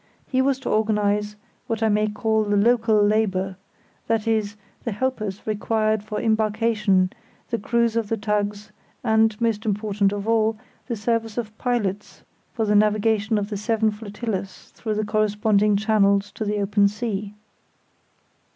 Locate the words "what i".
1.67-1.89